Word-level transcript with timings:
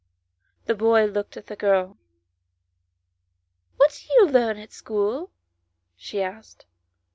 The 0.65 0.73
boy 0.73 1.05
looked 1.05 1.37
at 1.37 1.45
the 1.45 1.55
girL 1.55 1.95
"What 3.77 4.01
do 4.07 4.11
you 4.15 4.27
learn 4.27 4.57
at 4.57 4.73
school?" 4.73 5.29
she 5.95 6.23
asked. 6.23 6.65